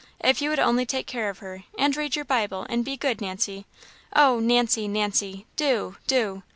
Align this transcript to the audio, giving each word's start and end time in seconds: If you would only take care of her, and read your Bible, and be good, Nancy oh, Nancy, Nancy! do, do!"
If 0.19 0.41
you 0.41 0.49
would 0.49 0.57
only 0.57 0.87
take 0.87 1.05
care 1.05 1.29
of 1.29 1.37
her, 1.45 1.63
and 1.77 1.95
read 1.95 2.15
your 2.15 2.25
Bible, 2.25 2.65
and 2.67 2.83
be 2.83 2.97
good, 2.97 3.21
Nancy 3.21 3.67
oh, 4.15 4.39
Nancy, 4.39 4.87
Nancy! 4.87 5.45
do, 5.55 5.95
do!" 6.07 6.41